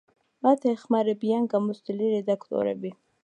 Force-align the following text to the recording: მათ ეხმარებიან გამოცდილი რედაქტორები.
მათ 0.45 0.63
ეხმარებიან 0.71 1.45
გამოცდილი 1.53 2.09
რედაქტორები. 2.17 2.95